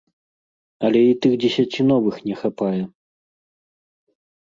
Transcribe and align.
Але 0.89 1.01
і 1.09 1.11
тых 1.27 1.33
дзесяці 1.45 1.81
новых 1.91 2.15
не 2.31 2.35
хапае. 2.43 2.83